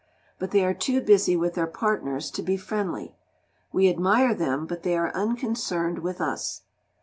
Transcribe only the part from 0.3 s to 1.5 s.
But they are too busy